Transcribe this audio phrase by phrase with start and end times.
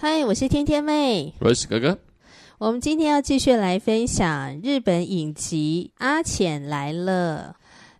[0.00, 1.98] 嗨，我是天天妹，我是哥哥。
[2.58, 7.56] 我们今天要继续来分享日本影集《阿浅来了》。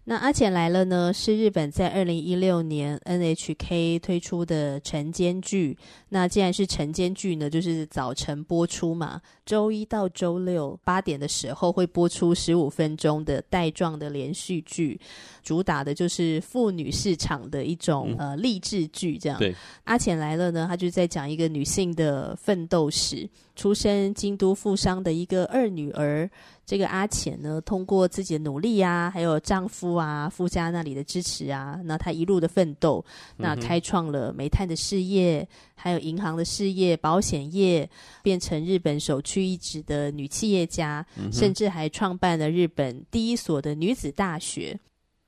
[0.09, 5.77] 那《阿浅来了》呢，是日本在二零一六年 NHK 推出的晨间剧。
[6.09, 14.99] 那既然是晨间剧呢，就是早晨播出嘛，周一到周六八点的时候会播出十五分钟的带状的连续剧，
[15.43, 19.19] 主打的就是妇女市场的一种、嗯、呃励志剧。
[19.19, 19.53] 这样，对，
[19.85, 26.31] 《阿浅来了》呢，他就在讲一个女性的奋斗史，出身京都富商的一个二女儿。
[26.69, 33.03] 这个阿浅呢，通过自己的努力啊，还有丈夫啊、夫家那里的支持啊，那她一路的奋斗，
[33.39, 37.89] 那开创了煤炭的事业，还有银行的事业、保险业，
[38.23, 44.79] 变成日本首屈一指的女企业家，甚至还创办了日本第一所的女子大学。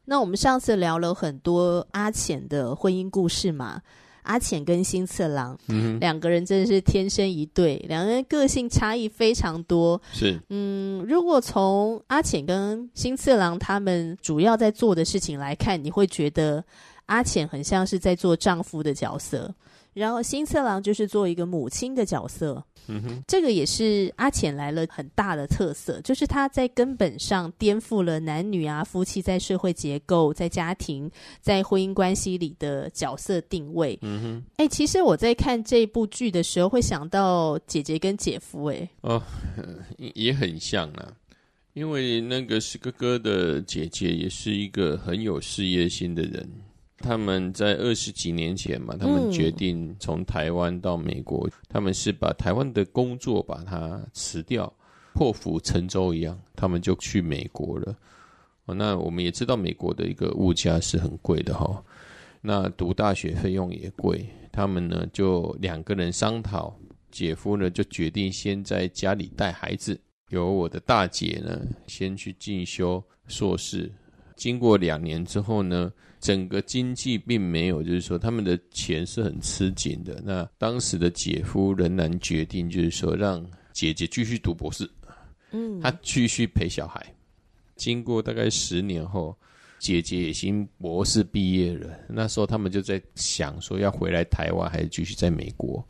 [0.05, 3.81] 那我们上次聊了很多阿浅的婚姻故事嘛。
[4.23, 10.01] 阿浅跟新次郎，嗯，两个人真的是天生一对，两个人个性差异非常多。
[10.13, 16.63] 是，嗯，如果从阿浅跟新次郎他们主要在做的事情来看，你会觉得
[17.07, 19.53] 阿浅很像是在做丈夫的角色，
[19.93, 22.63] 然后新次郎就是做一个母亲的角色。
[22.87, 31.09] 嗯哼，这个也是阿浅来了很大的特色，就是他在根本上颠覆了男女啊、夫妻在社会结构、在家庭、
[31.41, 33.97] 在婚姻关系里的角色定位。
[34.03, 38.65] 嗯哼，哎，其实我在看这部剧的时候，会想到姐姐跟姐夫。
[38.65, 39.23] 哎，哦，
[40.15, 41.13] 也很像啊，
[41.75, 46.49] 因为那个是哥哥的姐姐，也是一个很有事业心的人。
[47.01, 54.73] 他们在二十几年前嘛，他们决定从台湾到美国，他们是把台湾的工作把它辞掉，
[55.15, 57.97] 破釜沉舟一样，他们就去美国了。
[58.67, 61.83] 哦，那我们也知道美国的一个物价是很贵的哈，
[62.43, 66.79] 那读大学费用也贵，他们呢就两个人商讨，
[67.11, 73.91] 姐夫呢就决定先在家里带孩子，由我的大姐呢先去进修硕士。
[74.41, 80.19] 经过两年之后呢，整个经济并没有，就是说他们的钱是很吃紧的。
[80.25, 84.91] 那当时的姐夫仍然决定，就是说让姐姐继续读博士，
[85.51, 87.05] 嗯，他继续陪小孩。
[87.77, 89.37] 经过大概十年后，
[89.79, 91.95] 姐姐已经博士毕业了。
[92.09, 95.87] 那时候他们就在想说要回来台湾，还是继续在美国。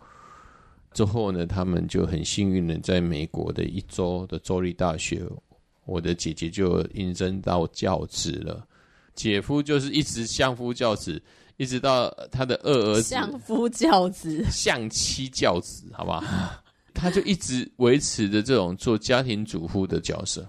[0.93, 5.23] 之后呢，他们就很幸运的在美国的一周的州立大学。
[5.85, 8.67] 我的姐姐就应征到教职了，
[9.15, 11.21] 姐夫就是一直相夫教子，
[11.57, 16.23] 一直到他的二儿子相夫教子、相妻教子，好不好？
[16.95, 20.47] 他就一直维持着这种做家庭主妇的角色。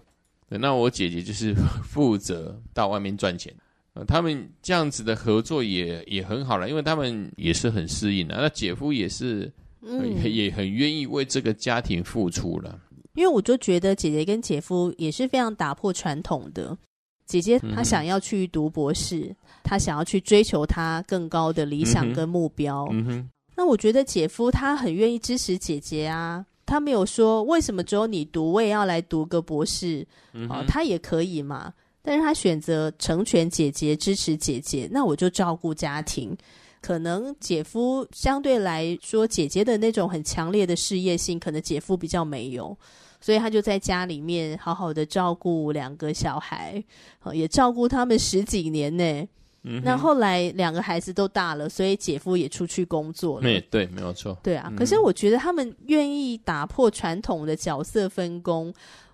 [0.50, 3.54] 那我姐姐就是负责到外面赚钱。
[3.94, 8.36] 呃他们这样子的合作也也很好了，因为他们也是很适应的。
[8.38, 12.80] 那姐夫也是，嗯，也很愿意为这个家庭付出了。
[13.14, 16.78] 因为我就觉得姐姐跟姐夫也是非常打破传统的。
[17.26, 22.88] 姐姐她想要去读博士，嗯、她想要去追求她更高的理想跟目标。
[22.92, 23.30] 嗯哼。
[23.56, 30.08] 那我觉得姐夫他很愿意支持姐姐啊，他没有说为什么只有你读，我也要来读个博士。
[30.34, 31.72] 嗯、啊，他也可以嘛。
[32.02, 36.36] 但是他选择成全姐姐，支持姐姐，那我就照顾家庭。
[36.82, 42.76] 可能姐夫相对来说，姐姐的那种很强烈的事业性，可能姐夫比较没有，
[43.22, 46.84] 所以他就在家里面好好的照顾两个小孩，
[47.32, 49.28] 也照顾他们十几年呢。
[49.64, 53.44] 嗯，那后来两个孩子都大了，所以姐夫也出去工作了。
[53.44, 54.36] 对对，没有错。
[54.42, 58.74] 对啊，可是我觉得他们愿意打破传统的角色分工。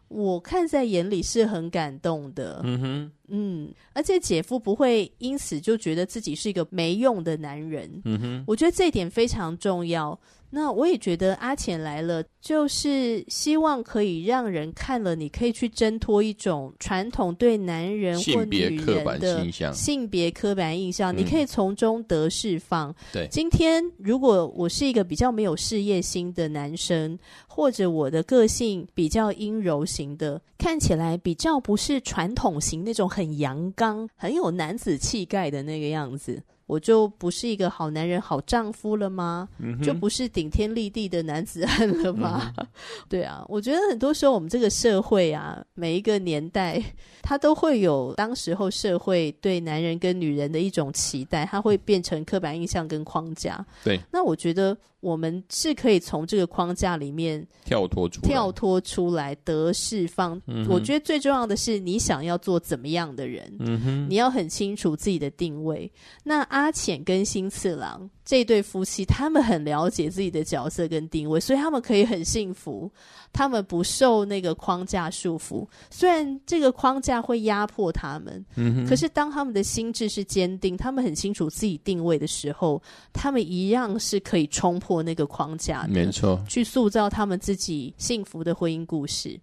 [0.10, 10.18] 我看在眼里是很感动的，嗯哼，嗯，而且姐夫不会因此就觉得自己是一个没用的男人，嗯哼，我觉得这一点非常重要。
[10.50, 22.96] 那我也觉得阿浅来了，就是希望可以让人看了，你可以去挣脱一种传统对男人或女人的性别刻板印象，你可以从中得释放。
[23.12, 36.42] 对，今天如果我是一个比较没有事业心的男生，或者我的个性比较阴柔型的，看起来比较不是传统型那种很阳刚、很有男子气概的那个样子。
[36.68, 39.48] 我就不是一个好男人、好丈夫了吗？
[39.58, 42.54] 嗯、就不是顶天立地的男子汉了吗？
[42.58, 42.68] 嗯、
[43.10, 46.80] 对啊，我觉得很多时候我们这个社会啊，每一个年代，
[47.22, 53.66] 它都会有当时候社会对男人跟女人的一种期待，它会变成刻板印象跟框架。
[53.84, 54.78] 对，那我觉得。
[55.00, 60.42] 我们是可以从这个框架里面跳脱出来，跳脱出来得释放。
[60.48, 65.92] 嗯、我觉得最重要的是，你想要做怎么样的人，嗯、你要很清楚自己的定位。
[66.24, 72.92] 那阿浅跟新次郎这对夫妻，他们很了解自己的角色跟定位，所以他们可以很幸福。
[73.32, 82.82] 他们不受那个框架束缚，虽然这个框架会压迫他们，嗯、哼可是当他们的心智是坚定，他们很清楚自己定位的时候，
[83.14, 89.40] 他们一样是可以冲破那个框架的，没错，去塑造他们自己幸福的婚姻故事。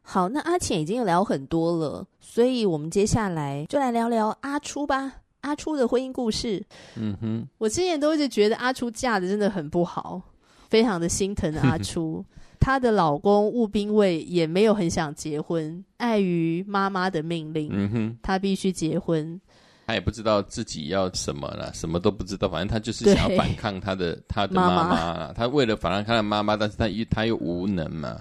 [0.00, 5.12] 好，那阿浅已经聊很多了，所以我们接下来就来聊聊阿初吧。
[5.46, 6.60] 阿初的婚姻故事，
[6.96, 10.20] 嗯哼，我之前都一直觉得阿初嫁的真的很不好，
[10.68, 12.24] 非常的心疼阿 初。
[12.58, 19.40] 她的老公务兵卫也没有很想结婚，碍于妈妈的命令，嗯哼，他必须结婚。
[19.86, 25.32] 他也不知道自己要什么了，什么都不知道，反正他就是想要反抗他的对他的妈妈。
[25.32, 28.18] 他为了反抗他的妈妈，但是他又他又无能嘛，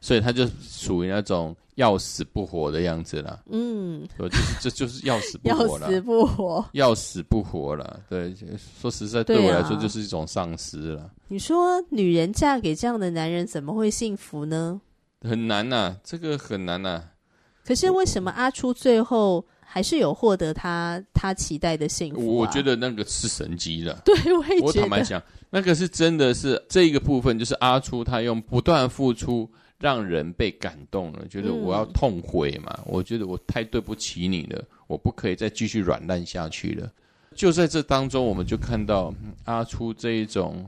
[0.00, 3.40] 所以他就属于那种要死不活的样子了。
[3.50, 8.00] 嗯，就是这就是要死不活了，要死不活，要死不活了。
[8.08, 8.34] 对，
[8.80, 11.10] 说实在，对我来说就是一种丧失了。
[11.28, 14.80] 你说女人嫁给这样的男人怎么会幸福呢？
[15.22, 17.04] 很难呐、啊，这个很难呐、啊。
[17.64, 22.24] 可是为什么阿初最后还是有获得他他期待的幸福、啊？
[22.24, 24.00] 我觉得那个是神迹了。
[24.02, 24.66] 对，我也觉得。
[24.66, 29.48] 我坦白讲，那个是真的是这一个部分，就是阿初他用不断付出，
[29.80, 32.72] 让人被感动了，觉得我要痛悔嘛。
[32.78, 36.88] 嗯、我觉得我太对不起你了，我不可以再继续软烂下去了。
[37.34, 39.12] 就在这当中，我们就看到
[39.46, 40.64] 阿初这一种。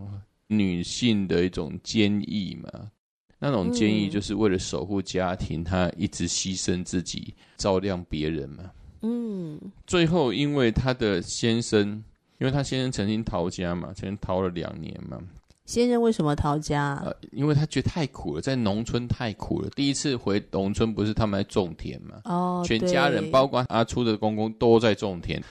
[0.48, 2.90] 女性的一种坚毅嘛，
[3.38, 8.70] 那种坚毅就是为了守护家庭，她一直牺牲自己，照亮别人嘛。
[9.00, 12.04] 嗯，最后因为她的先生，
[12.36, 15.18] 因为她先生曾经逃家嘛，曾经逃了两年嘛。
[15.64, 17.00] 先生为什么逃家？
[17.04, 19.70] 呃，因为他觉得太苦了，在农村太苦了。
[19.70, 22.20] 第一次回农村，不是他们在种田嘛？
[22.24, 25.42] 哦，全家人包括阿初的公公都在种田，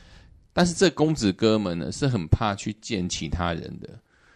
[0.54, 3.90] 但是这公子哥们呢，是很怕去见其他人的。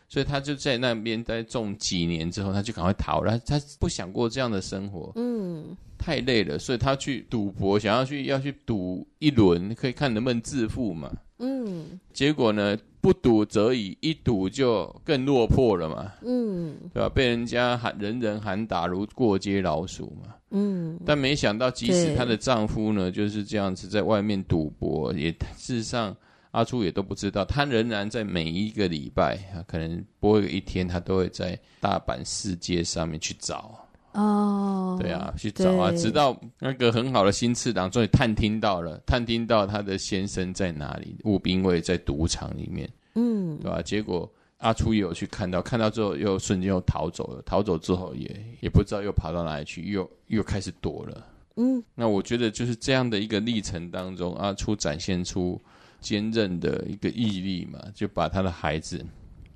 [0.07, 3.37] 所以他就在那边待种几年之后，他就赶快逃了。
[3.39, 11.99] 他不想过这样的生活，嗯，太累了，所以他去赌博，想要去要去赌一轮，可以看能不能致富嘛，嗯。
[12.13, 17.09] 结果呢，不赌则已，一赌就更落魄了嘛，嗯，对吧？
[17.09, 20.99] 被人家喊人人喊打如过街老鼠嘛，嗯。
[21.05, 26.15] 但没想到，即使她的丈夫呢就是这样子在外面赌博，也事实上。
[26.51, 33.77] 阿初也都不知道，她仍然在每一个礼拜啊，可能播一天，她都会在大阪世界上面去找
[34.15, 43.81] 哦，对啊，去找啊，直到那个很好的新次郎终于探听到了，探听到他的先生在哪里，务兵卫在赌场里面，嗯，对吧？
[43.81, 44.27] 结果
[44.57, 48.25] 阿初也有去看到，看到之后又瞬间又逃走了，逃走之后也
[48.61, 51.27] 也不知道又跑到哪里去，又又开始躲了，
[51.57, 55.61] 嗯，那我觉得就是这样的一个历程当中，阿初展现出。
[56.01, 59.03] 坚韧的一个毅力嘛，就把他的孩子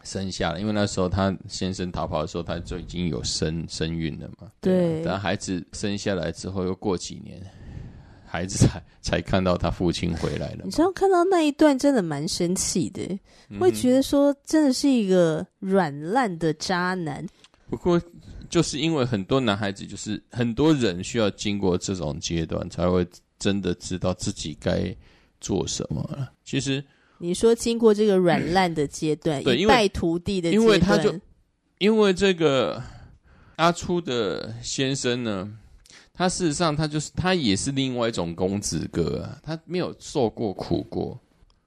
[0.10, 0.60] 生下了。
[0.60, 4.50] 因为那时候他先生逃跑的时候，他就已经有身身孕了嘛。
[4.60, 7.40] 对，等孩子生下来之后，又过几年，
[8.26, 10.62] 孩子才 才看到他父亲回来了。
[10.66, 13.02] 你知道看到那一段真的蛮生气的，
[13.60, 17.24] 会觉得说真的是一个软烂的渣男。
[17.70, 18.02] 不过
[18.50, 24.96] 就是因为很多男孩子，就是很多人需要经过这种阶段，才会真的知道自己该。
[25.42, 26.34] 做什么了？
[26.44, 26.84] 其实
[27.20, 31.14] 你说经过这个软 烂的阶段，一败涂地的阶段，因为他就
[31.78, 32.82] 因为这个
[33.58, 35.50] 阿初的先生呢，
[36.14, 41.20] 他事实上他就是他也是另外一种公子哥啊，他没有受过苦过，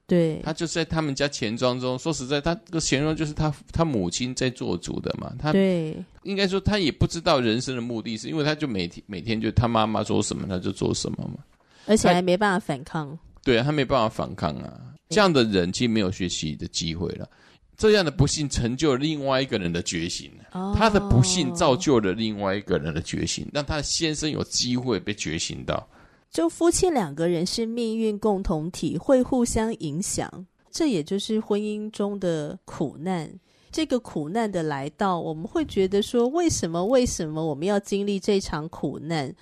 [0.06, 11.44] 对，他就在他们家钱庄中，说实在，他这个钱庄就是他他母亲在做主的嘛，他对，应该说他也不知道人生的目的，是因为他就每天每天就他妈妈说什么他就做什么嘛，
[11.86, 13.18] 而且还没办法反抗。
[13.44, 14.80] 对啊，他没办法反抗啊。
[15.08, 17.28] 这样的人其实没有学习的机会了。
[17.76, 25.88] 这样的不幸成就了另外一个人的觉醒，哦、他的不幸造就了另外一个人的觉醒，让他的先生有机会被觉醒到。
[26.30, 33.30] 就夫妻两个人是命运共同体，会互相影响，这也就是婚姻中的苦难。
[33.72, 36.84] 这个苦难的来到，我们会觉得说，为什么？
[36.84, 39.34] 为什么我们要经历这场苦难？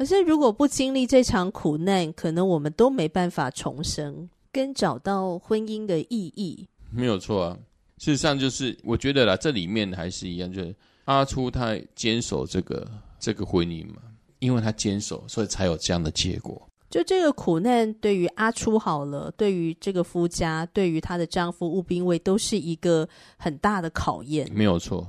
[0.00, 6.66] 可是如果不经历这场苦难，可能我们都没办法重生，跟找到婚姻的意义。
[6.90, 7.58] 没有错啊，
[7.98, 13.96] 事实上就是我觉得啦，这里面还是一样，就是阿初他坚守这个这个婚姻嘛，
[14.38, 16.66] 因为他坚守，所以才有这样的结果。
[16.88, 24.50] 就这个苦难对于阿初好了，对于这个夫家，对于她的丈夫务兵卫，都是一个很大的考验。
[24.50, 25.06] 没有错，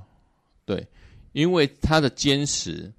[0.65, 0.85] 对，
[1.31, 2.91] 因为她的坚持，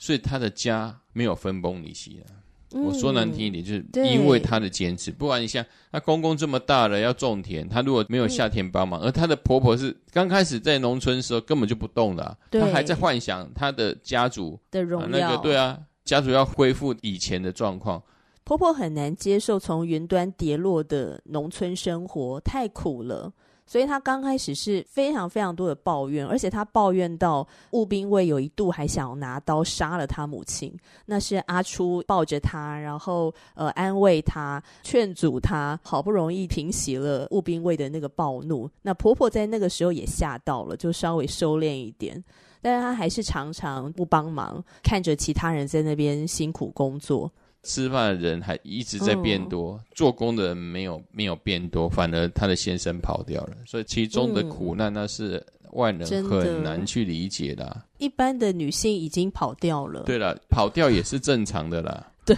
[0.00, 2.26] 所以他的家没有分崩离析了。
[2.72, 18.02] 嗯、我说难听一点，就是因为他的坚持，不然你像他公公这么大了要种田，他如果没有夏天帮忙，嗯、而他的婆婆是刚开始在农村的时候根本就不动的、啊，他还在幻想她的家族的荣耀、啊，那个对啊，家族要恢复以前的状况。
[18.44, 23.32] 婆婆很难接受从云端跌落的农村生活，太苦了，
[23.70, 30.76] 所以她刚开始是非常非常多的抱怨，而且她抱怨到务兵卫有一度还想要拿刀杀了他母亲。
[31.06, 38.68] 那是阿初抱着她，然后呃安慰她、劝阻她，好不容易平息了务兵卫的那个暴怒。
[38.82, 42.24] 那婆婆在那个时候也吓到了，就稍微收敛一点，
[42.60, 47.30] 但是她还是常常不帮忙，看着其他人在那边辛苦工作。
[47.62, 57.84] 吃饭的人还一直在变多，哦、做工的人没有没有变多，反而他的先生跑掉了，所以其中的苦难那是外人很难去理解的、啊。
[57.98, 62.10] 一般的女性已经跑掉了，对了，跑掉也是正常的啦。
[62.24, 62.36] 对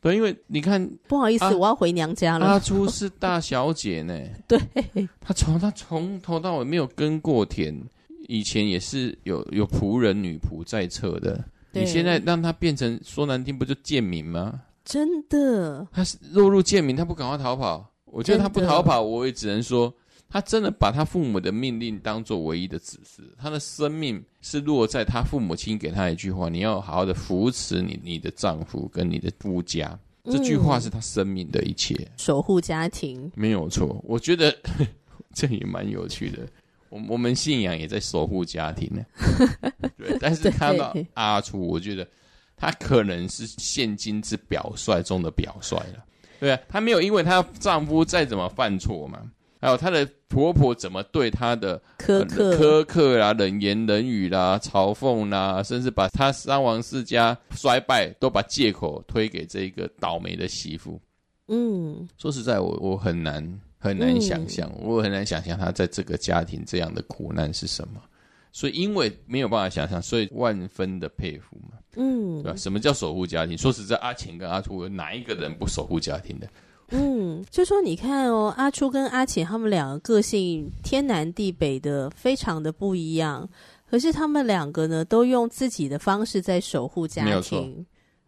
[0.00, 2.46] 对，因为你看，不好意思，啊、我要回娘家了。
[2.46, 4.58] 阿朱是大小姐呢， 对，
[5.20, 7.78] 她从她从头到尾没有耕过田，
[8.28, 11.44] 以前也是有有仆人女仆在侧的。
[11.80, 14.62] 你现在让他变成说难听，不就贱民吗？
[14.84, 17.92] 真的，他是落入贱民，他不赶快逃跑。
[18.04, 19.92] 我觉得他不逃跑，我也只能说，
[20.28, 23.22] 他真的把他父母的命令当做唯一的指示。
[23.36, 29.98] 他的生命是落在他父母亲给他一句话：你要好好的扶持你你的丈夫跟你的夫家。
[30.24, 34.00] 这句话是他生命的一切，嗯、守护家庭没有错。
[34.04, 34.56] 我觉得
[35.34, 36.38] 这也蛮有趣的。
[36.88, 39.04] 我我们信仰也在守护家庭呢，
[39.98, 40.16] 对。
[40.20, 42.06] 但是看到阿楚，我觉得
[42.56, 46.04] 他可能是现今之表率中的表率了。
[46.38, 49.22] 对啊，她没有因为她丈夫再怎么犯错嘛，
[49.58, 61.00] 还有她的婆婆怎么对她的苛刻、呃、苛刻啦、冷言冷语啦、嘲讽啦，甚至把她三王世家衰败都把借口推给这个倒霉的媳妇。
[61.48, 63.60] 嗯，说实在，我我很难。
[63.86, 68.00] 很难想象，嗯、我很难想象他在这个家庭这样的苦难是什么，
[68.52, 72.56] 所以因为没有办法想象，所以万分的佩服嘛，嗯，对吧？
[72.56, 73.56] 什么叫守护家庭？
[73.56, 76.48] 说实在，阿浅跟阿初有哪一个人不守护家庭的？
[76.90, 83.48] 嗯，就说你看哦，阿初跟阿浅他们两个个性天南地北的，非常的不一样，
[83.90, 87.24] 可是他们两个呢，都用自己的方式在守护家庭。
[87.24, 87.66] 没有错。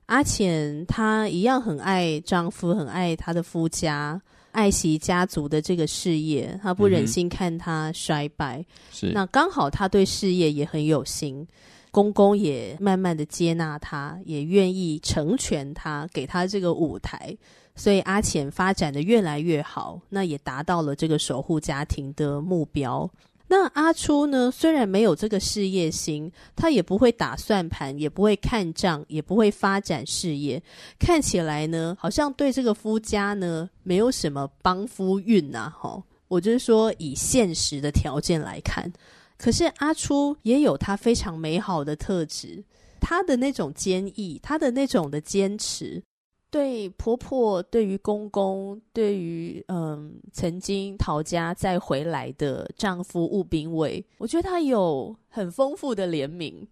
[0.07, 4.21] 阿浅她一样很爱丈夫，很爱她的夫家。
[4.53, 8.59] 爱惜家族的这个事业，他不忍心看他衰败。
[8.59, 11.47] 嗯、是，那刚好他对事业也很有心，
[11.91, 17.37] 公公也慢慢的接纳他，也愿意成全他，给他这个舞台，
[17.77, 23.09] 所以阿浅发展的越来越好，那也达到了这个守护家庭的目标。
[23.51, 24.51] 那阿初呢？
[24.51, 30.63] 虽然没有这个事业心，他也不会打算盘，也不会看账，也不会发展事业。
[30.99, 35.75] 看起来呢，好像对这个夫家呢，没有什么帮夫运啊。
[35.81, 38.93] 哈，我就是说，以现实的条件来看，
[39.39, 42.63] 可是阿初也有他非常美好的特质，
[43.01, 46.03] 他的那种坚毅，他的那种的坚持。
[46.51, 56.67] 对婆婆，对于公公，对于嗯曾经逃家再回来的丈夫吴炳伟，我觉得他有很丰富的怜悯，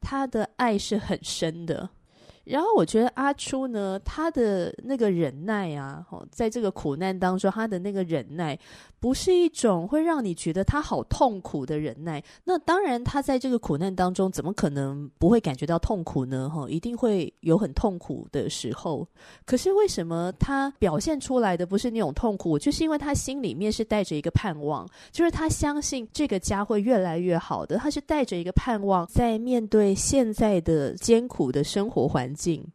[0.00, 1.88] 他的爱是很深的。
[2.44, 8.58] 然后我觉得阿初呢，他的那个忍耐啊，在这个苦难当中，他的那个忍耐，
[8.98, 12.22] 不是一种会让你觉得他好痛苦的忍耐。
[12.44, 16.50] 那当然，他在这个苦难当中，怎么可能不会感觉到痛苦呢？
[16.50, 19.06] 哈，一定会有很痛苦的时候。
[19.44, 22.58] 可是为什么他表现出来的不是那种痛苦？
[22.58, 27.76] 就是因为他心里面是带着一个盼望，就是他相信这个家会越来越好的。
[27.76, 32.66] 他是带着一个盼望，在面对现在的艰苦的生活环环境。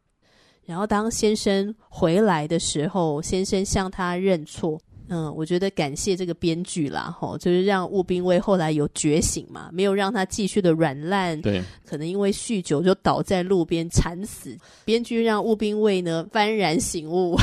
[0.66, 14.58] 然后当先生回来的时候，先生向他认错，嗯，我觉得感谢这个编剧啦，吼，就是让吴兵卫后来有觉醒嘛，没有让他继续的软烂，对，可能因为酗酒就倒在路边惨死。
[14.84, 17.38] 编剧让吴兵卫呢幡然醒悟，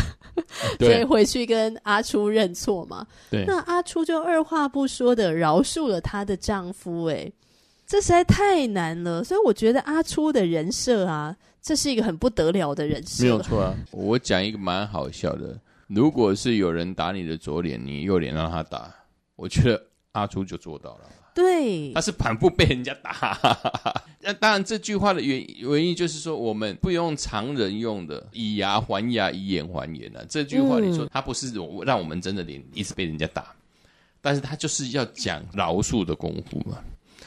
[0.78, 3.06] 所以回去跟阿初认错嘛。
[3.30, 7.32] 对，那阿初就二话不说的饶恕了她的丈夫，哎，
[7.86, 9.24] 这实在太难了。
[9.24, 13.22] 所以我觉得阿初的人设啊，这是一个很不得了的人设。
[13.22, 15.58] 没有错啊， 我讲一个蛮好笑的。
[15.86, 18.94] 如果是有人打你的左脸，你右脸让他打，
[19.34, 21.10] 我觉得阿朱就做到了。
[21.34, 23.38] 对，他是反复被人家打。
[24.20, 30.22] 那当然，这句话的原原因就是说，我们不用常人用的以牙还牙，以眼还眼啊。
[30.28, 31.52] 这句话你说，他不是
[31.84, 33.54] 让我们真的脸一直被人家打，
[34.20, 36.78] 但是他就是要讲饶恕的功夫嘛。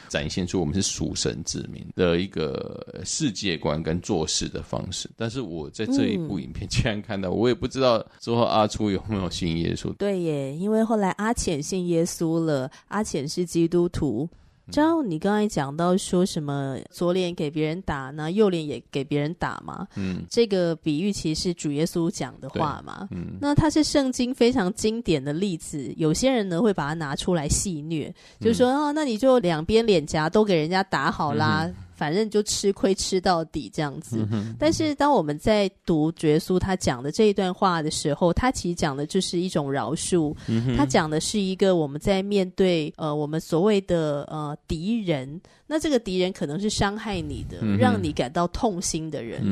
[0.08, 9.92] 展现出我们是属神之民的一个世界观跟做事的方式，但是我在这一部影片竟然看到，我也不知道之后阿初有没有信耶稣。
[9.94, 14.28] 对耶，因为后来阿浅信耶稣了，阿浅是基督徒。
[14.70, 19.86] 照你刚才讲到说什么左脸给别人打，那右脸也给别人打嘛？
[19.96, 23.08] 嗯，这个比喻其实是主耶稣讲的话嘛。
[23.10, 25.92] 嗯，那它是圣经非常经典的例子。
[25.96, 31.64] 有些人呢会把它拿出来戏谑，就说、嗯、哦，那你就两边脸颊都给人家打好啦。
[31.66, 34.24] 嗯反正就吃亏吃到底这样子，
[34.56, 40.32] 但是当我们在读耶稣他讲的这一段话的时候，他其实讲的就是一种饶恕，
[40.76, 49.42] 他讲的是一个我们在面对呃我们所谓的呃敌人，那这个敌人可能是伤害你的，让你感到痛心的人，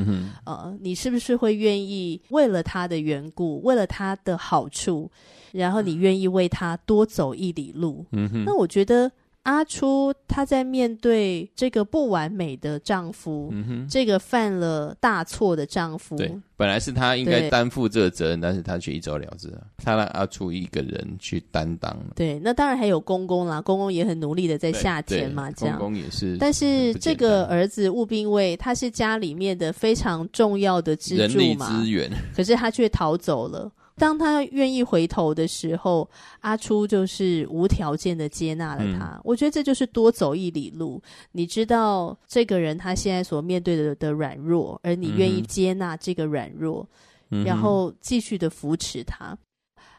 [0.45, 5.11] 呃，你是不是会愿意为了他的缘故，为了他的好处，
[5.51, 8.07] 然后你愿意为他多走一里路？
[8.47, 9.11] 那我觉得。
[9.47, 13.55] 阿初，她在面对这个不完美的丈夫，
[13.89, 21.97] 这个犯了大错的丈夫，对，本来是她应该担负这个责任，但是她却一走了之，她让阿初一个人去担当。
[22.17, 25.79] 对，那当然还有公公啦，公公也很努力的在下田嘛，这样。
[25.79, 33.71] 公公也是，但是这个儿子务兵卫，他是家里面的非常重要的支柱嘛，人力资源，可是他却逃走了。
[33.99, 36.09] 当他愿意回头的时候，
[36.41, 39.15] 阿初就是无条件的接纳了他。
[39.17, 41.03] 嗯、我觉得这就是多走一里路。
[41.33, 46.87] 你知道这个人他现在所面对的的软弱，而你愿意接纳这个软弱，
[47.31, 49.37] 嗯、然后继续的扶持他。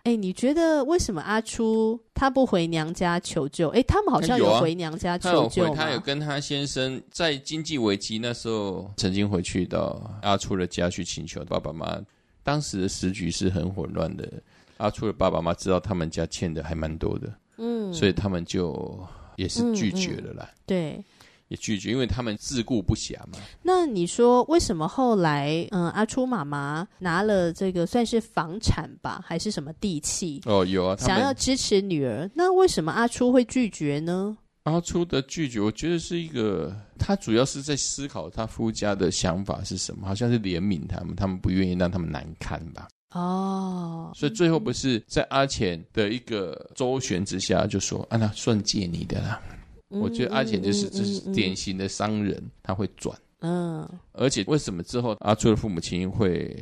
[0.03, 3.69] 哎、嗯，你觉得为什么阿初他不回娘家求救？
[3.69, 5.73] 哎，他们好像有回娘家求救吗？
[5.75, 12.01] 他有，他有跟他先生在经济危机那时候曾经回去到阿初的家去请求爸爸妈妈。
[12.47, 14.41] 当时的时局是很混乱的，
[14.77, 19.05] 阿初的爸爸妈妈知道他们家欠的还蛮多的，嗯，所以他们就
[19.36, 20.45] 也是拒绝了啦。
[20.45, 21.03] 嗯嗯、对，
[21.49, 23.38] 也拒绝，因为他们自顾不暇嘛。
[23.62, 30.41] 那你说为什么后来，嗯，阿初妈妈拿了这个算是房产吧，还是什么地契？
[30.45, 32.31] 哦，有啊，想要支持女儿。
[32.33, 34.38] 那为什么阿初会拒绝呢？
[34.67, 42.89] 阿初的拒绝，我觉得是一个，他主要是在思考他夫家的想法是什么，好像是怜悯他们，他们不愿意让他们难堪吧。
[43.12, 49.41] 哦，所以最后不是在阿浅的一个周旋之下，就说啊，那算借你的啦。
[49.89, 53.17] 嗯、我觉得阿浅就是这、嗯、是典型的商人，嗯、他会转。
[53.39, 56.53] 嗯，而且为什么之后阿初的父母亲会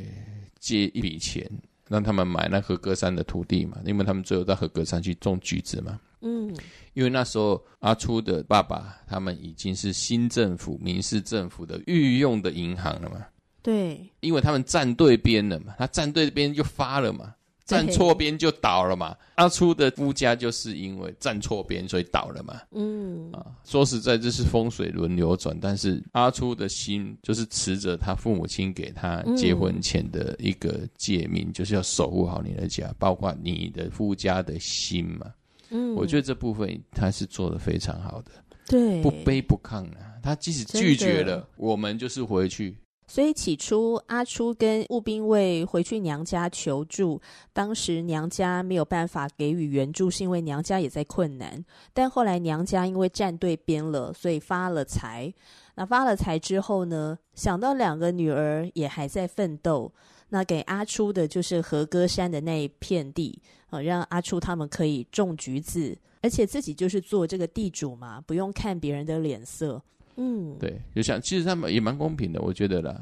[0.60, 1.50] 借一笔钱
[1.88, 3.78] 让他们买那和歌山的土地嘛？
[3.84, 5.98] 因为他们最后到和歌山去种橘子嘛。
[6.20, 6.54] 嗯，
[6.96, 13.24] 因为那时候阿初的爸爸他们已经是新政府民事政府的御用的银行了嘛。
[13.62, 17.34] 对，因为他们站对边了嘛，他站对边就发了嘛，
[17.66, 19.14] 站错边就倒了嘛。
[19.34, 22.62] 阿初的夫家就是因为站错边，所以倒了嘛。
[22.70, 35.26] 嗯啊，说实在，这是风水轮流转，但是阿初的心就是持着他父母亲给他结婚前的一个诫命，嗯、就是要守护好你的家，包括你的夫家的心嘛。
[35.70, 38.30] 嗯，我觉得这部分他是做的非常好的，
[38.68, 40.14] 对，不卑不亢啊。
[40.22, 42.76] 他即使拒绝了，我们就是回去。
[43.08, 47.20] 所以起初阿初跟务兵卫回去娘家求助，
[47.52, 51.64] 当时娘家没有办法给予援助，是因为娘家也在困难。
[51.94, 55.32] 但后来娘家因为站对边了，所以发了财。
[55.76, 59.92] 那发了财之后呢，想到两个女儿也还在奋斗。
[60.28, 69.80] 那给阿初的就是和歌山的那一片地啊，让阿初他们可以种橘子，而且自己就是做这个地主嘛，不用看别人的脸色。
[70.16, 73.00] 嗯，对，就像其实他们也蛮公平的，我觉得啦。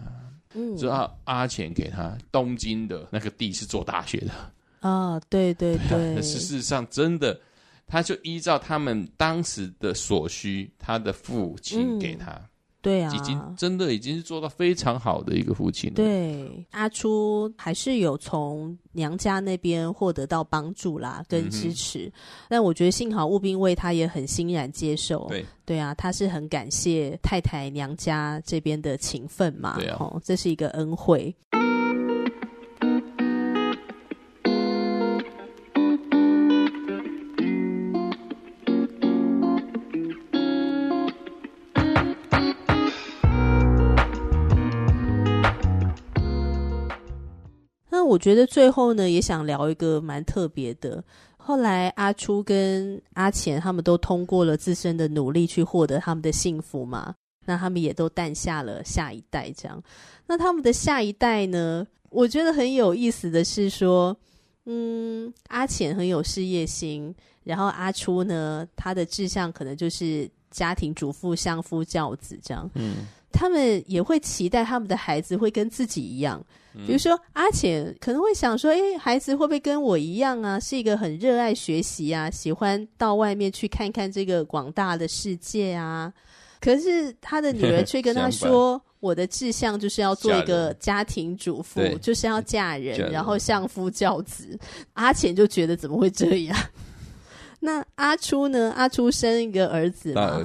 [0.54, 4.32] 嗯，就阿阿浅给他东京的那个地是做大学的
[4.80, 7.40] 啊，对对对， 事实上真的，
[7.86, 12.32] 他就依照他们当时的所需，他的父亲给他。
[12.32, 12.48] 嗯
[12.84, 15.96] 对啊，已经真的已经是做到非常好的一个父亲了。
[15.96, 22.00] 对，阿初还是有从娘家那边获得到帮助啦，跟支持。
[22.00, 22.12] 嗯、
[22.50, 25.26] 但我觉得幸好务兵卫他也很欣然接受。
[25.30, 29.76] 对，对啊，他是很感谢太太娘家这边的情分嘛。
[29.78, 31.34] 对啊，哦，这是一个恩惠。
[48.14, 51.02] 我觉得最后呢，也想聊一个蛮特别的。
[51.36, 57.12] 后来阿初跟阿钱他们都通过了自身的努力去获得他们的幸福嘛，
[57.44, 59.50] 那他们也都诞下了下一代。
[59.50, 59.82] 这样，
[60.28, 64.16] 那他们的下一代呢，我觉得很有意思的是说，
[64.66, 72.70] 嗯，阿钱很有事业心，然后阿初呢，他的志向可能就是家庭主妇、相夫教子这样。
[72.74, 73.08] 嗯。
[73.34, 76.40] 他们也会期待他们的孩子会跟自己一样，
[76.86, 80.58] 比如说阿浅可能会想说：“诶，孩子会不会跟我一样啊？
[80.60, 86.12] 是一个很热爱学习啊，喜欢到外面去看看这个广大的世界啊。”
[86.60, 94.58] 可是他的女儿却跟他说：“我的志向就是要做一个家庭主妇，就是要嫁人，然后相夫教子。”
[94.94, 96.56] 阿浅就觉得怎么会这样？
[97.60, 98.72] 那阿初呢？
[98.76, 100.38] 阿初生一个儿子嘛。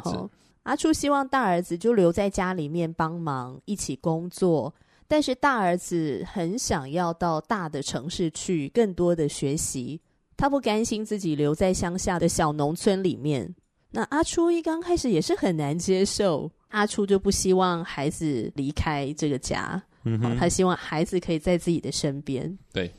[0.70, 4.72] 阿初希望大儿子就留在家里面帮忙一起工作，
[5.08, 10.00] 但是大儿子很想要到大的城市去更多的学习，
[10.38, 13.56] 他不甘心自己留在乡下的小农村里面。
[13.90, 22.56] 那阿初一刚开始也是很难接受，阿初就不希望孩子离开这个家，嗯哼，他希望孩子可以在自己的身边。
[22.72, 22.92] 对，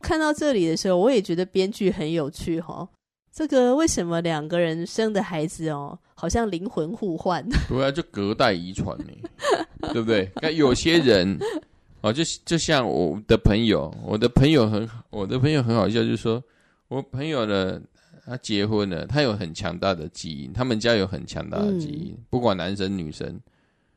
[0.00, 2.88] 看到这里的时候，我也觉得编剧很有趣哈。
[3.32, 7.42] 这个为什么两个人生的孩子哦，好像灵魂互换？
[7.66, 9.06] 对啊，就隔代遗传呢，
[9.92, 10.30] 对不对？
[10.42, 11.38] 那有些人
[12.02, 16.42] 哦，就就像我的朋友，我的朋友很好，我的朋友很好笑，就是说
[16.88, 17.80] 我朋友呢，
[18.26, 23.40] 他结婚了，他有很强大的基因，他们家有很强大的基因，嗯、不管男生女生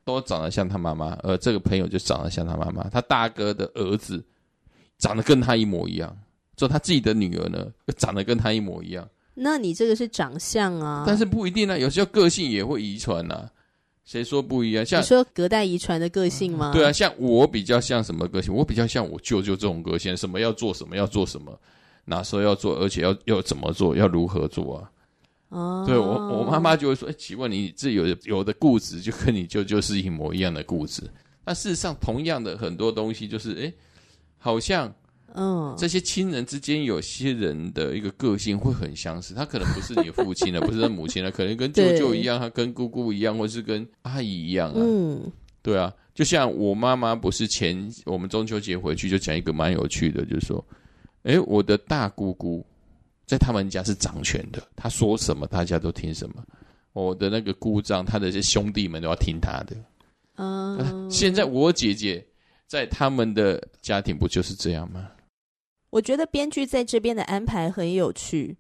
[0.06, 4.24] 都长得像他妈妈，而这个朋友就长得像他妈妈，他大哥的儿子
[4.98, 6.18] 长得跟他一模一样，
[6.56, 9.06] 就他自己的女儿呢，又长得跟他一模一样。
[9.36, 13.50] 那你这个是长相啊，但是不一定啊，有时候个性也会遗传呐。
[14.06, 14.86] 谁说不一样？
[14.86, 16.72] 像你说隔代遗传的个性吗？
[16.72, 18.54] 对啊，像我比较像什么个性？
[18.54, 21.60] 我比较像我舅舅这种个性，什么要做什么要做什么，
[22.06, 24.92] 哪时候要做，而且要要怎么做，要如何做啊？
[25.50, 31.02] 哦，对我我妈妈就会说：“哎，奇怪，你这有有的固执，就跟你舅舅是一模一样的固执。
[31.44, 33.74] 但事实上，同样的很多东西，就是哎，
[34.38, 34.94] 好像。”
[35.36, 39.34] 嗯，这些亲人之间，有些人的一个个性会很相似。
[39.34, 44.78] 他可能不是你父亲了，不是他母亲了，可能跟舅舅一样，他跟姑姑一样，或是跟阿姨一样啊。
[44.78, 50.66] 嗯，对啊，就像我妈妈不是前我们中秋节回去就讲一个蛮有趣的，就是说，
[51.24, 52.66] 哎，我的大姑姑
[53.26, 56.36] 在他们家是掌权的，她说什么大家都听什么。
[56.94, 59.76] 我的那个姑丈，他的这些兄弟们都要听他的。
[60.38, 62.26] 嗯，现在我姐姐
[62.68, 65.10] 在他们的家庭不就是这样吗？
[65.96, 68.58] 我觉得编剧在这边的安排很有趣。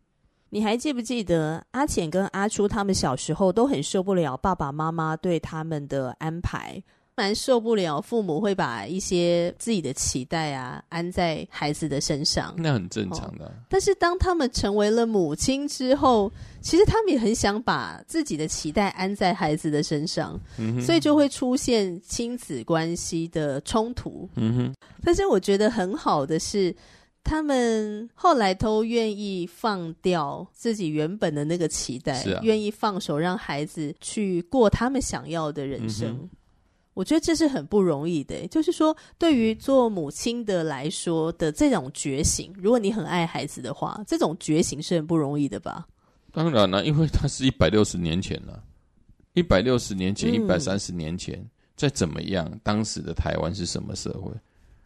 [0.52, 6.82] 你还记不记得阿浅跟阿初他们小时候都很受不了爸爸妈妈对他们的安排，
[7.18, 12.56] 蛮受不了父母会把一些自己的期待啊安在孩子的身上。
[12.58, 13.48] 那很正常的。
[13.48, 24.30] 哦，但是当他们成为了母亲之后，其实他们也很想把自己的期待安在孩子的身上，嗯，所以就会出现亲子关系的冲突。
[24.36, 24.76] 嗯哼。
[25.04, 26.74] 但是我觉得很好的是。
[27.26, 36.08] 他们后来都愿意放掉自己原本的那个期待，啊、愿意放手让孩子去过他们想要的人生。
[36.10, 36.30] 嗯、
[36.94, 38.48] 我觉得这是很不容易的。
[38.48, 45.88] 就是说，对于做母亲的来说的这种觉醒，如果你很爱孩子的话，这种觉醒是很不容易的吧？
[46.32, 48.64] 当然了，因为他是一百六十年前了，
[49.34, 51.44] 一百六十年前，一百三十年前，
[51.76, 54.32] 再怎么样，当时的台湾是什么社会？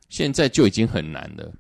[0.08, 1.54] 现在就已经很难了。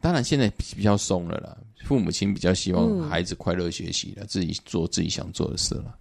[0.00, 1.56] 当然，现在比较松了啦。
[1.84, 5.96] 父母亲比较希望孩子快乐学习了，嗯、自己做自己想做的事了。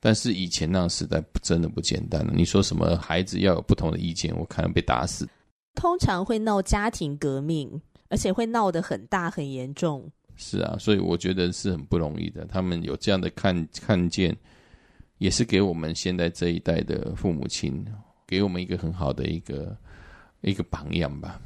[0.00, 2.32] 但是以前那个时代真的不简单了。
[2.34, 5.28] 你说什么孩子要有不同的意见，我可能被打死。
[5.74, 10.08] 通常会闹家庭革命，而且会闹得很大很严重。
[10.36, 12.44] 是啊，所以我觉得是很不容易的。
[12.46, 14.36] 他们有这样的看看见，
[15.18, 17.84] 也是给我们现在这一代的父母亲，
[18.26, 19.76] 给我们一个很好的一个
[20.42, 21.40] 一个榜样吧。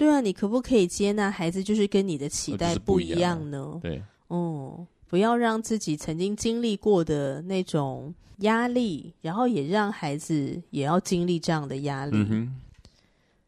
[0.00, 3.78] 对啊，你可不可以接纳孩子就是跟你的期待不一样呢？
[3.82, 12.12] 对，哦、嗯，不要让自己曾经经历过的那种压力，然后也让孩子也要经历这样的压力。
[12.14, 12.56] 嗯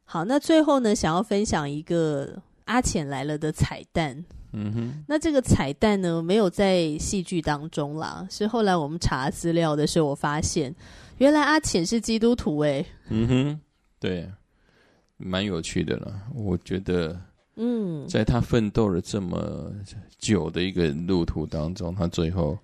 [0.04, 2.36] 好，那最后呢，想要分享一个
[2.66, 4.22] 阿浅来了的彩蛋。
[4.52, 10.74] 嗯哼，那这个彩蛋呢，没有在戏剧当中啦，是后来我们查资料的时候，我发现
[11.16, 12.84] 原来阿浅是基督徒诶。
[13.08, 13.60] 嗯哼，
[13.98, 14.30] 对，
[15.24, 16.14] 蛮有趣的了。
[16.34, 17.20] 我觉得，
[17.56, 19.72] 嗯，在他奋斗了这么
[20.18, 22.58] 久的一个路途当中，他最后，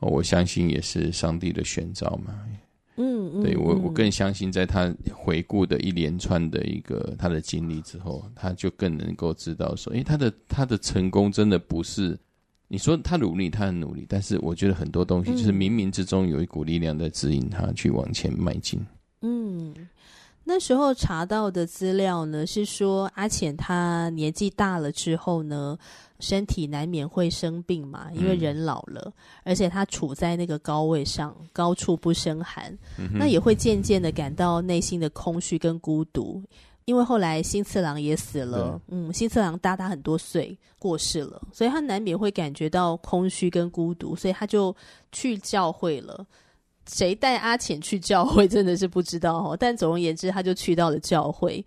[0.00, 2.34] 我相信也是上帝的选召嘛。
[2.98, 12.18] 嗯，嗯，对我，我更相信，在他回顾的一连串的一个他的经历之后，他就更能够知道说，诶，他的他的成功真的不是
[12.68, 18.80] 你说他努力，他很努力，但是我觉得很多东西就是冥冥之中有一股力量在指引他去往前迈进。
[19.20, 19.74] 嗯，
[20.48, 25.78] 那时候查到的资料呢，是说阿浅他年纪大了之后呢。
[26.18, 29.12] 身体难免会生病嘛，因为人老了，嗯、
[29.44, 36.42] 而且他处在那个高位上，高处不胜寒，嗯、那也会渐渐的感到内心的空虚跟孤独。
[36.86, 44.74] 因为后来新次郎也死了，嗯，新次郎大他很多岁过世了，所以他难免会感觉到空虚跟孤独，所以他就
[45.12, 46.24] 去教会了。
[46.88, 49.56] 谁带阿浅去教会，真的是不知道哦。
[49.58, 51.64] 但总而言之，他就去到了教会。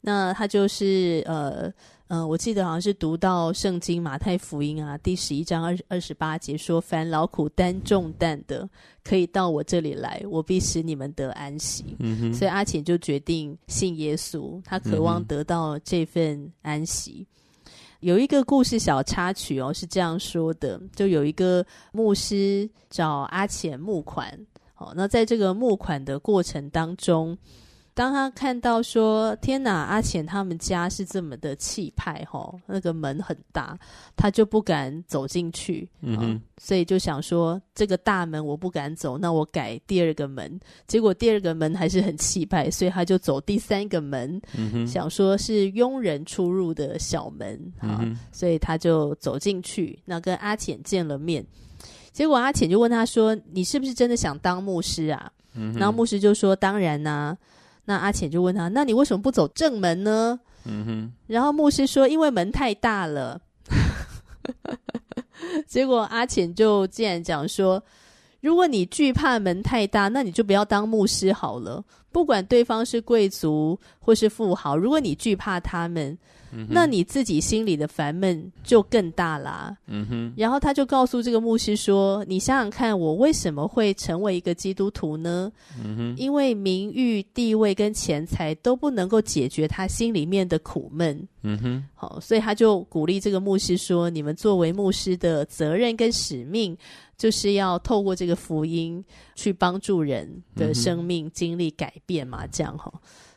[0.00, 1.72] 那他就是呃。
[2.08, 8.68] 嗯、呃，我记得好像是读到圣经马太福音啊，第十一章二二十八节说：“凡劳苦担重担的，
[9.02, 17.26] 可以到我这里来，我必使你们得安息。”嗯哼，所以阿浅就决定信耶稣，他渴望得到这份安息。
[17.64, 17.66] 嗯、
[18.00, 24.38] 有一个故事小插曲哦，是这样说的：就有一个牧师找阿浅募款，
[24.82, 27.36] 哦，那在这个募款的过程当中。
[27.94, 33.78] 当他看到说：“天哪，阿浅他们家是这么的气派，哦，那个门很大，
[34.16, 35.86] 他就不敢走进去。
[36.00, 40.58] 嗯所以就想说，这个大门我不敢走，那我改第二个门。
[40.86, 51.44] 结果第二个门还是很气派，所以他就走第三个门，嗯，想说是佣人出入的小门啊，嗯，所以他就走进去，那跟阿浅见了面。
[52.12, 57.38] 结果阿浅就问他说：‘你是不是真的想当牧师啊？’嗯，然后牧师就说：‘当然呐，啊。’
[57.86, 61.12] 那阿浅就问他：“那你为什么不走正门呢？”嗯哼。
[61.26, 63.40] 然后牧师说：“因为门太大了。
[65.66, 67.82] ”结果阿浅就竟然讲说
[68.40, 71.82] ：“如果你惧怕门太大，那你就不要当牧师好了。
[72.12, 76.16] 不管对方是贵族或是富豪，如果你惧怕他们。”
[76.68, 79.74] 那你自己心里的烦闷就更大啦。
[79.86, 80.34] 嗯哼。
[80.36, 85.50] 然后他就告诉这个牧师说：“你想想看，我为什么会成为一个基督徒呢？
[85.82, 86.14] 嗯哼。
[86.18, 91.26] 因为名誉、地位跟钱财都不能够解决他心里面的苦闷。
[91.40, 91.84] 嗯哼。
[91.94, 96.76] 好，所以他就鼓励这个牧师说：“你们作为牧师的责任跟使命，
[97.16, 99.02] 就是要透过这个福音
[99.34, 102.92] 去帮助人的生命经历改变嘛。”这样哈。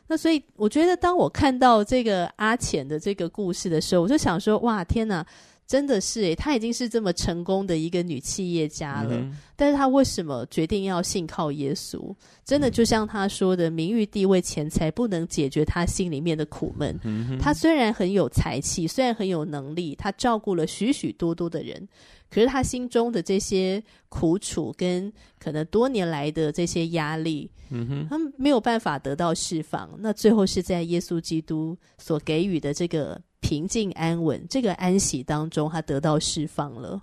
[0.08, 5.26] 那所以，我觉得当我看到这个阿浅的这个故事的时候，我就想说：哇，天哪，
[5.66, 12.14] 真的是诶，她已经是这么成功的一个女企业家了，嗯、但是她为什么决定要信靠耶稣？
[12.44, 16.96] 真的就像她说的，名誉、地位、钱财不能解决她心里面的苦闷。
[17.02, 21.88] 嗯、她虽然很有才气，虽然很有能力，她照顾了许许多多的人。
[22.28, 29.90] 可是她心中的这些苦楚跟可能多年来的这些压力，嗯哼，他没有办法得到释放。
[29.98, 37.00] 那最后是在耶稣基督所给予的这个平静安稳、这个安息当中，他得到释放了。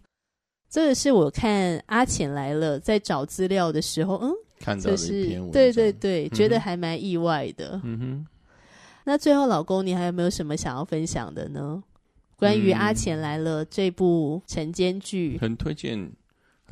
[0.69, 4.29] 这个是我看阿浅来了在找资料的时候，嗯，
[4.59, 7.79] 看到的一篇文章，对对对，觉得还蛮意外的。
[7.85, 8.27] 嗯哼，
[9.05, 11.81] 那最后老公，你还有没有什么想要分享的呢？
[12.35, 15.97] 关于阿浅来了这部晨间剧，很推荐，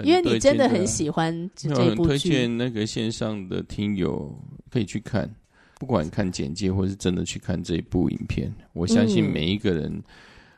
[0.03, 2.09] 因为你真的很喜欢这部剧。
[2.09, 4.37] 推荐那个线上的听友
[4.69, 5.33] 可以去看，
[5.81, 9.99] 不管看简介或是真的去看这一部影片，我相信每一个人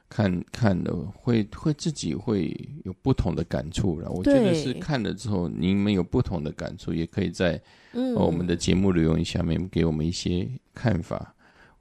[0.09, 4.11] 看、嗯、看了会会自己会有不同的感触了。
[4.11, 7.57] 我觉得是看了之后，你们有不同的感触，也可以在
[8.17, 11.33] 我们的节目留言下面给我们一些看法。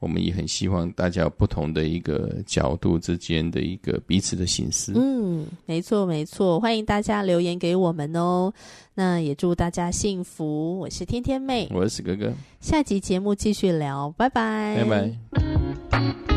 [0.03, 4.93] 我们也很希望大家有不同的一个角度之间的一个彼此的心思。
[4.97, 8.53] 嗯，没错没错，欢迎大家留言给我们哦。
[8.95, 10.77] 那也祝大家幸福。
[10.81, 12.33] 我是天天妹，我是史哥哥。
[12.61, 16.32] 下集节目继续聊，拜拜，拜拜。